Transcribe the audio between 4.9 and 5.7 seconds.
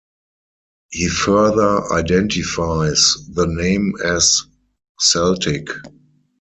Celtic.